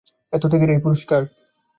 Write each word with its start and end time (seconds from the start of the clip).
এত 0.33 0.43
ত্যাগের 0.51 0.69
এই 0.73 0.81
পুরষ্কার! 0.83 1.21